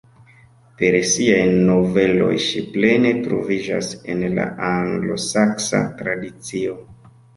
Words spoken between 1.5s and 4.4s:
noveloj ŝi plene troviĝas en